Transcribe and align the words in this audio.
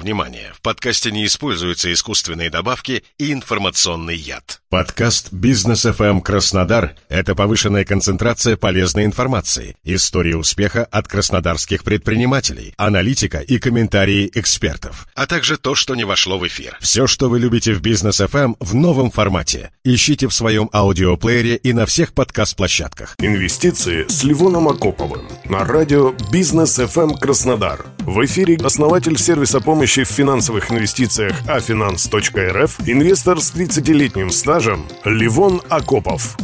Внимание! 0.00 0.50
В 0.54 0.62
подкасте 0.62 1.10
не 1.10 1.26
используются 1.26 1.92
искусственные 1.92 2.48
добавки 2.48 3.04
и 3.18 3.34
информационный 3.34 4.16
яд. 4.16 4.62
Подкаст 4.70 5.30
«Бизнес 5.30 5.84
FM 5.84 6.22
Краснодар»— 6.22 6.94
это 7.10 7.34
повышенная 7.34 7.84
концентрация 7.84 8.56
полезной 8.56 9.04
информации, 9.04 9.76
истории 9.84 10.32
успеха 10.32 10.86
от 10.86 11.06
краснодарских 11.06 11.84
предпринимателей, 11.84 12.72
аналитика 12.78 13.40
и 13.40 13.58
комментарии 13.58 14.30
экспертов, 14.32 15.06
а 15.14 15.26
также 15.26 15.58
то, 15.58 15.74
что 15.74 15.94
не 15.94 16.04
вошло 16.04 16.38
в 16.38 16.46
эфир. 16.46 16.78
Все, 16.80 17.06
что 17.06 17.28
вы 17.28 17.38
любите 17.38 17.74
в 17.74 17.82
«Бизнес 17.82 18.20
FM» 18.20 18.54
в 18.58 18.74
новом 18.74 19.10
формате. 19.10 19.70
Ищите 19.84 20.28
в 20.28 20.32
своем 20.32 20.70
аудиоплеере 20.72 21.56
и 21.56 21.74
на 21.74 21.84
всех 21.84 22.14
подкаст-площадках. 22.14 23.16
Инвестиции 23.18 24.06
с 24.08 24.24
Ливоном 24.24 24.68
Акоповым 24.68 25.26
на 25.44 25.64
радио 25.64 26.14
«Бизнес 26.32 26.78
FM 26.78 27.18
Краснодар». 27.18 27.84
В 28.10 28.24
эфире 28.24 28.56
основатель 28.56 29.16
сервиса 29.16 29.60
помощи 29.60 30.02
в 30.02 30.08
финансовых 30.08 30.72
инвестициях 30.72 31.36
афинанс.рф, 31.46 32.80
инвестор 32.88 33.40
с 33.40 33.54
30-летним 33.54 34.30
стажем 34.30 34.84
Ливон 35.04 35.62
Акопов. 35.68 36.36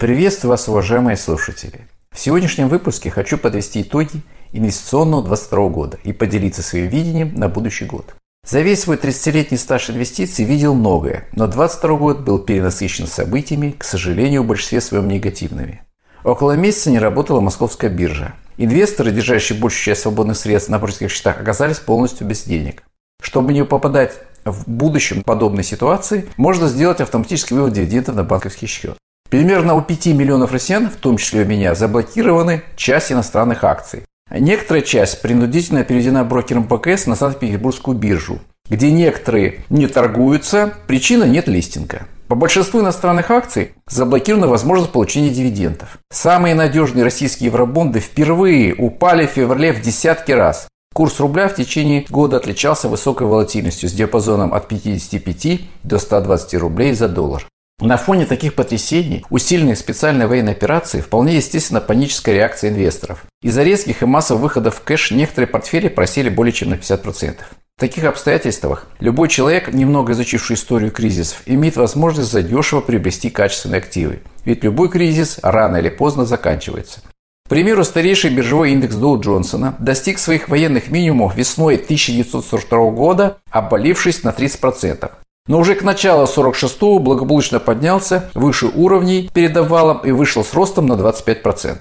Приветствую 0.00 0.52
вас, 0.52 0.66
уважаемые 0.68 1.18
слушатели. 1.18 1.86
В 2.10 2.18
сегодняшнем 2.18 2.70
выпуске 2.70 3.10
хочу 3.10 3.36
подвести 3.36 3.82
итоги 3.82 4.22
инвестиционного 4.54 5.22
22 5.22 5.68
года 5.68 5.98
и 6.02 6.14
поделиться 6.14 6.62
своим 6.62 6.88
видением 6.88 7.34
на 7.34 7.50
будущий 7.50 7.84
год. 7.84 8.14
За 8.48 8.62
весь 8.62 8.80
свой 8.80 8.96
30-летний 8.96 9.58
стаж 9.58 9.90
инвестиций 9.90 10.46
видел 10.46 10.74
многое, 10.74 11.28
но 11.32 11.46
22 11.46 11.96
год 11.96 12.20
был 12.20 12.38
перенасыщен 12.38 13.06
событиями, 13.06 13.74
к 13.76 13.84
сожалению, 13.84 14.44
в 14.44 14.46
большинстве 14.46 14.80
своем 14.80 15.08
негативными. 15.08 15.82
Около 16.24 16.52
месяца 16.52 16.90
не 16.90 16.98
работала 16.98 17.40
московская 17.40 17.90
биржа. 17.90 18.32
Инвесторы, 18.56 19.10
держащие 19.10 19.58
большую 19.58 19.84
часть 19.84 20.02
свободных 20.02 20.36
средств 20.36 20.70
на 20.70 20.78
брокерских 20.78 21.10
счетах, 21.10 21.40
оказались 21.40 21.78
полностью 21.78 22.26
без 22.26 22.44
денег. 22.44 22.82
Чтобы 23.22 23.52
не 23.52 23.64
попадать 23.64 24.12
в 24.44 24.68
будущем 24.68 25.22
подобной 25.22 25.64
ситуации, 25.64 26.28
можно 26.36 26.68
сделать 26.68 27.00
автоматический 27.00 27.54
вывод 27.54 27.72
дивидендов 27.72 28.16
на 28.16 28.24
банковский 28.24 28.66
счет. 28.66 28.96
Примерно 29.30 29.74
у 29.74 29.80
5 29.80 30.06
миллионов 30.08 30.52
россиян, 30.52 30.90
в 30.90 30.96
том 30.96 31.16
числе 31.16 31.42
у 31.42 31.46
меня, 31.46 31.74
заблокированы 31.74 32.62
часть 32.76 33.12
иностранных 33.12 33.64
акций. 33.64 34.04
Некоторая 34.30 34.82
часть 34.82 35.22
принудительно 35.22 35.84
переведена 35.84 36.24
брокером 36.24 36.64
ПКС 36.64 37.06
на 37.06 37.16
Санкт-Петербургскую 37.16 37.96
биржу, 37.96 38.40
где 38.68 38.90
некоторые 38.90 39.64
не 39.70 39.86
торгуются, 39.86 40.74
причина 40.86 41.24
нет 41.24 41.48
листинга. 41.48 42.06
По 42.32 42.36
большинству 42.36 42.80
иностранных 42.80 43.30
акций 43.30 43.72
заблокирована 43.86 44.46
возможность 44.46 44.90
получения 44.90 45.28
дивидендов. 45.28 45.98
Самые 46.10 46.54
надежные 46.54 47.04
российские 47.04 47.48
евробонды 47.48 48.00
впервые 48.00 48.74
упали 48.74 49.26
в 49.26 49.32
феврале 49.32 49.74
в 49.74 49.82
десятки 49.82 50.32
раз. 50.32 50.66
Курс 50.94 51.20
рубля 51.20 51.48
в 51.48 51.54
течение 51.54 52.06
года 52.08 52.38
отличался 52.38 52.88
высокой 52.88 53.26
волатильностью 53.26 53.86
с 53.90 53.92
диапазоном 53.92 54.54
от 54.54 54.66
55 54.66 55.60
до 55.82 55.98
120 55.98 56.54
рублей 56.54 56.94
за 56.94 57.08
доллар. 57.10 57.46
На 57.82 57.98
фоне 57.98 58.24
таких 58.24 58.54
потрясений 58.54 59.26
усиленной 59.28 59.76
специальной 59.76 60.26
военной 60.26 60.52
операции 60.52 61.02
вполне 61.02 61.36
естественно 61.36 61.82
паническая 61.82 62.34
реакция 62.34 62.70
инвесторов. 62.70 63.26
Из-за 63.42 63.62
резких 63.62 64.02
и 64.02 64.06
массовых 64.06 64.42
выходов 64.42 64.76
в 64.76 64.80
кэш 64.80 65.10
некоторые 65.10 65.48
портфели 65.48 65.88
просели 65.88 66.30
более 66.30 66.54
чем 66.54 66.70
на 66.70 66.74
50%. 66.76 67.34
Таких 67.82 68.04
обстоятельствах 68.04 68.86
любой 69.00 69.28
человек, 69.28 69.74
немного 69.74 70.12
изучивший 70.12 70.54
историю 70.54 70.92
кризисов, 70.92 71.42
имеет 71.46 71.74
возможность 71.74 72.30
задешево 72.30 72.80
приобрести 72.80 73.28
качественные 73.28 73.78
активы. 73.78 74.20
Ведь 74.44 74.62
любой 74.62 74.88
кризис 74.88 75.40
рано 75.42 75.78
или 75.78 75.88
поздно 75.88 76.24
заканчивается. 76.24 77.00
К 77.44 77.48
примеру, 77.48 77.82
старейший 77.82 78.30
биржевой 78.30 78.70
индекс 78.70 78.94
Доу 78.94 79.20
Джонсона 79.20 79.74
достиг 79.80 80.20
своих 80.20 80.48
военных 80.48 80.92
минимумов 80.92 81.34
весной 81.34 81.74
1942 81.74 82.90
года, 82.92 83.38
обвалившись 83.50 84.22
на 84.22 84.28
30%. 84.28 85.10
Но 85.48 85.58
уже 85.58 85.74
к 85.74 85.82
началу 85.82 86.26
46-го 86.26 87.00
благополучно 87.00 87.58
поднялся 87.58 88.30
выше 88.34 88.66
уровней 88.66 89.28
перед 89.34 89.56
обвалом 89.56 89.98
и 90.04 90.12
вышел 90.12 90.44
с 90.44 90.54
ростом 90.54 90.86
на 90.86 90.92
25%. 90.92 91.78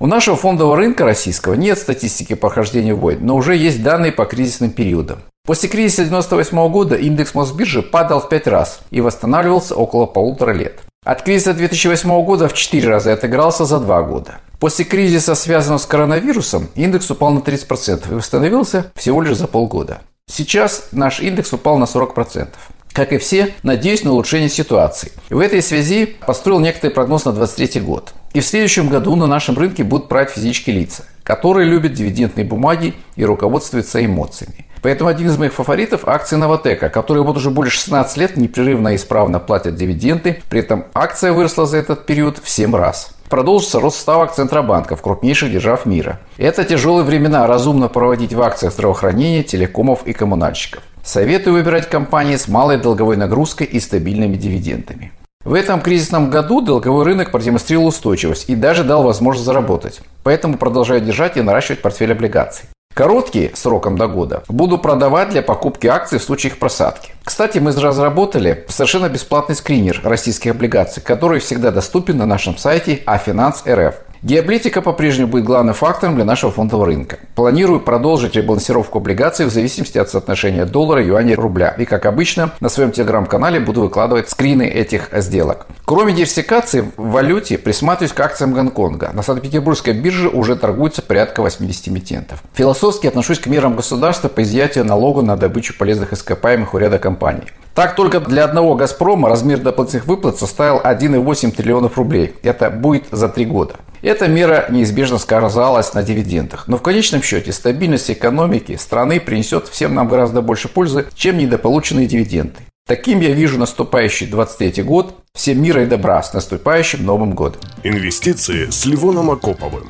У 0.00 0.08
нашего 0.08 0.34
фондового 0.36 0.76
рынка 0.76 1.04
российского 1.04 1.54
нет 1.54 1.78
статистики 1.78 2.34
прохождения 2.34 2.94
войн, 2.94 3.20
но 3.22 3.36
уже 3.36 3.54
есть 3.54 3.84
данные 3.84 4.10
по 4.10 4.24
кризисным 4.24 4.72
периодам. 4.72 5.20
После 5.46 5.68
кризиса 5.68 6.02
1998 6.02 6.72
года 6.72 6.94
индекс 6.96 7.34
Мосбиржи 7.34 7.82
падал 7.82 8.18
в 8.20 8.30
5 8.30 8.46
раз 8.46 8.80
и 8.90 9.02
восстанавливался 9.02 9.74
около 9.74 10.06
полутора 10.06 10.52
лет. 10.52 10.80
От 11.04 11.20
кризиса 11.20 11.52
2008 11.52 12.24
года 12.24 12.48
в 12.48 12.54
4 12.54 12.88
раза 12.88 13.12
отыгрался 13.12 13.66
за 13.66 13.78
2 13.78 14.02
года. 14.04 14.38
После 14.58 14.86
кризиса, 14.86 15.34
связанного 15.34 15.76
с 15.76 15.84
коронавирусом, 15.84 16.68
индекс 16.74 17.10
упал 17.10 17.30
на 17.32 17.40
30% 17.40 18.10
и 18.10 18.14
восстановился 18.14 18.90
всего 18.94 19.20
лишь 19.20 19.36
за 19.36 19.46
полгода. 19.46 19.98
Сейчас 20.26 20.88
наш 20.92 21.20
индекс 21.20 21.52
упал 21.52 21.76
на 21.76 21.84
40%. 21.84 22.48
Как 22.94 23.12
и 23.12 23.18
все, 23.18 23.52
надеюсь 23.62 24.02
на 24.02 24.12
улучшение 24.12 24.48
ситуации. 24.48 25.12
В 25.28 25.40
этой 25.40 25.60
связи 25.60 26.16
построил 26.26 26.60
некоторый 26.60 26.92
прогноз 26.92 27.26
на 27.26 27.32
2023 27.32 27.82
год. 27.82 28.14
И 28.32 28.40
в 28.40 28.46
следующем 28.46 28.88
году 28.88 29.14
на 29.14 29.26
нашем 29.26 29.58
рынке 29.58 29.84
будут 29.84 30.08
править 30.08 30.30
физические 30.30 30.76
лица, 30.76 31.04
которые 31.22 31.68
любят 31.68 31.92
дивидендные 31.92 32.46
бумаги 32.46 32.94
и 33.16 33.26
руководствуются 33.26 34.02
эмоциями. 34.02 34.64
Поэтому 34.84 35.08
один 35.08 35.28
из 35.28 35.38
моих 35.38 35.54
фаворитов– 35.54 36.02
акции 36.06 36.36
Новотека, 36.36 36.90
которые 36.90 37.24
вот 37.24 37.38
уже 37.38 37.48
более 37.48 37.70
16 37.70 38.18
лет 38.18 38.36
непрерывно 38.36 38.88
и 38.88 38.96
исправно 38.96 39.40
платят 39.40 39.76
дивиденды. 39.76 40.42
При 40.50 40.60
этом 40.60 40.84
акция 40.92 41.32
выросла 41.32 41.64
за 41.64 41.78
этот 41.78 42.04
период 42.04 42.36
в 42.36 42.50
7 42.50 42.76
раз. 42.76 43.14
Продолжится 43.30 43.80
рост 43.80 43.98
ставок 43.98 44.34
центробанков 44.34 45.00
крупнейших 45.00 45.50
держав 45.50 45.86
мира. 45.86 46.20
Это 46.36 46.64
тяжелые 46.64 47.02
времена 47.02 47.46
разумно 47.46 47.88
проводить 47.88 48.34
в 48.34 48.42
акциях 48.42 48.74
здравоохранения, 48.74 49.42
телекомов 49.42 50.06
и 50.06 50.12
коммунальщиков. 50.12 50.82
Советую 51.02 51.54
выбирать 51.54 51.88
компании 51.88 52.36
с 52.36 52.46
малой 52.46 52.76
долговой 52.76 53.16
нагрузкой 53.16 53.66
и 53.66 53.80
стабильными 53.80 54.36
дивидендами. 54.36 55.12
В 55.46 55.54
этом 55.54 55.80
кризисном 55.80 56.28
году 56.28 56.60
долговой 56.60 57.06
рынок 57.06 57.30
продемонстрировал 57.30 57.86
устойчивость 57.86 58.50
и 58.50 58.54
даже 58.54 58.84
дал 58.84 59.02
возможность 59.02 59.46
заработать. 59.46 60.02
Поэтому 60.24 60.58
продолжаю 60.58 61.00
держать 61.00 61.38
и 61.38 61.40
наращивать 61.40 61.80
портфель 61.80 62.12
облигаций. 62.12 62.68
Короткие, 62.94 63.50
сроком 63.56 63.98
до 63.98 64.06
года, 64.06 64.44
буду 64.46 64.78
продавать 64.78 65.30
для 65.30 65.42
покупки 65.42 65.88
акций 65.88 66.20
в 66.20 66.22
случае 66.22 66.52
их 66.52 66.60
просадки. 66.60 67.10
Кстати, 67.24 67.58
мы 67.58 67.72
разработали 67.72 68.64
совершенно 68.68 69.08
бесплатный 69.08 69.56
скринер 69.56 70.00
российских 70.04 70.52
облигаций, 70.52 71.02
который 71.02 71.40
всегда 71.40 71.72
доступен 71.72 72.18
на 72.18 72.26
нашем 72.26 72.56
сайте 72.56 73.02
afinans.rf. 73.04 73.94
Геополитика 74.24 74.80
по-прежнему 74.80 75.28
будет 75.28 75.44
главным 75.44 75.74
фактором 75.74 76.14
для 76.14 76.24
нашего 76.24 76.50
фондового 76.50 76.86
рынка. 76.86 77.18
Планирую 77.34 77.78
продолжить 77.78 78.36
ребалансировку 78.36 78.96
облигаций 78.96 79.44
в 79.44 79.50
зависимости 79.50 79.98
от 79.98 80.08
соотношения 80.08 80.64
доллара, 80.64 81.04
юаня 81.04 81.36
рубля. 81.36 81.74
И, 81.76 81.84
как 81.84 82.06
обычно, 82.06 82.52
на 82.60 82.70
своем 82.70 82.90
телеграм-канале 82.90 83.60
буду 83.60 83.82
выкладывать 83.82 84.30
скрины 84.30 84.66
этих 84.66 85.10
сделок. 85.12 85.66
Кроме 85.84 86.14
диверсификации 86.14 86.90
в 86.96 87.10
валюте, 87.10 87.58
присматриваюсь 87.58 88.14
к 88.14 88.20
акциям 88.20 88.54
Гонконга. 88.54 89.10
На 89.12 89.22
Санкт-Петербургской 89.22 89.92
бирже 89.92 90.30
уже 90.30 90.56
торгуется 90.56 91.02
порядка 91.02 91.42
80 91.42 91.88
эмитентов. 91.88 92.42
Философски 92.54 93.06
отношусь 93.06 93.40
к 93.40 93.46
мерам 93.46 93.76
государства 93.76 94.28
по 94.28 94.42
изъятию 94.42 94.86
налога 94.86 95.20
на 95.20 95.36
добычу 95.36 95.76
полезных 95.76 96.14
ископаемых 96.14 96.72
у 96.72 96.78
ряда 96.78 96.98
компаний. 96.98 97.44
Так 97.74 97.96
только 97.96 98.20
для 98.20 98.44
одного 98.44 98.76
«Газпрома» 98.76 99.28
размер 99.28 99.58
дополнительных 99.58 100.06
выплат 100.06 100.38
составил 100.38 100.78
1,8 100.78 101.50
триллионов 101.50 101.98
рублей. 101.98 102.34
Это 102.44 102.70
будет 102.70 103.06
за 103.10 103.28
три 103.28 103.44
года. 103.44 103.74
Эта 104.00 104.28
мера 104.28 104.66
неизбежно 104.68 105.18
сказалась 105.18 105.92
на 105.92 106.04
дивидендах. 106.04 106.68
Но 106.68 106.76
в 106.76 106.82
конечном 106.82 107.22
счете 107.22 107.52
стабильность 107.52 108.10
экономики 108.10 108.76
страны 108.76 109.18
принесет 109.18 109.66
всем 109.66 109.94
нам 109.94 110.08
гораздо 110.08 110.40
больше 110.40 110.68
пользы, 110.68 111.06
чем 111.16 111.36
недополученные 111.36 112.06
дивиденды. 112.06 112.60
Таким 112.86 113.20
я 113.20 113.30
вижу 113.30 113.58
наступающий 113.58 114.26
23 114.28 114.82
год. 114.84 115.16
Всем 115.34 115.60
мира 115.60 115.82
и 115.82 115.86
добра 115.86 116.22
с 116.22 116.32
наступающим 116.32 117.04
Новым 117.04 117.32
годом. 117.32 117.60
Инвестиции 117.82 118.70
с 118.70 118.84
Ливоном 118.84 119.30
Акоповым. 119.30 119.88